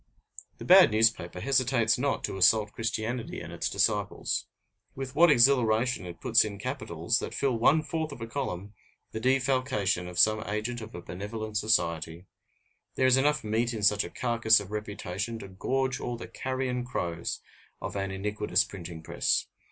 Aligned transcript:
The 0.57 0.65
bad 0.65 0.89
newspaper 0.89 1.39
hesitates 1.41 1.99
not 1.99 2.23
to 2.23 2.35
assault 2.35 2.71
Christianity 2.71 3.39
and 3.39 3.53
its 3.53 3.69
disciples. 3.69 4.47
With 4.95 5.13
what 5.15 5.29
exhilaration 5.29 6.07
it 6.07 6.19
puts 6.19 6.43
in 6.43 6.57
capitals, 6.57 7.19
that 7.19 7.35
fill 7.35 7.55
one 7.55 7.83
fourth 7.83 8.11
of 8.11 8.19
a 8.19 8.25
column, 8.25 8.73
the 9.11 9.19
defalcation 9.19 10.07
of 10.07 10.17
some 10.17 10.43
agent 10.47 10.81
of 10.81 10.95
a 10.95 11.03
benevolent 11.03 11.57
society! 11.57 12.25
There 12.95 13.05
is 13.05 13.15
enough 13.17 13.43
meat 13.43 13.75
in 13.75 13.83
such 13.83 14.03
a 14.03 14.09
carcass 14.09 14.59
of 14.59 14.71
reputation 14.71 15.37
to 15.37 15.47
gorge 15.47 15.99
all 15.99 16.17
the 16.17 16.27
carrion 16.27 16.83
crows 16.83 17.39
of 17.79 17.95
an 17.95 18.09
iniquitous 18.09 18.63
printing 18.63 19.03
press. 19.03 19.45